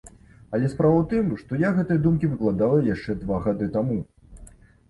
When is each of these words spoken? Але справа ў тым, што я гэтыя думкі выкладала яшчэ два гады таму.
Але 0.57 0.69
справа 0.71 0.95
ў 1.01 1.03
тым, 1.11 1.25
што 1.41 1.59
я 1.63 1.69
гэтыя 1.75 2.03
думкі 2.07 2.31
выкладала 2.31 2.79
яшчэ 2.93 3.17
два 3.23 3.37
гады 3.45 3.69
таму. 3.77 4.01